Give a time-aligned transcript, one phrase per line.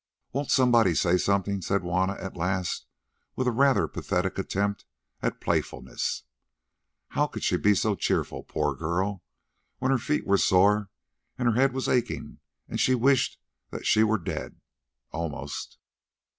[0.33, 2.87] "Won't somebody say something?" said Juanna at last
[3.35, 4.83] with a rather pathetic attempt
[5.21, 6.23] at playfulness.
[7.09, 9.21] How could she be cheerful, poor girl,
[9.77, 10.89] when her feet were sore
[11.37, 13.37] and her head was aching, and she wished
[13.69, 14.59] that she were dead,
[15.11, 15.77] almost?